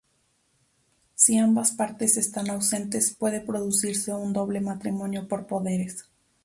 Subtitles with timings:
[1.13, 6.09] Si ambas partes están ausentes puede producirse un doble matrimonio por poderes.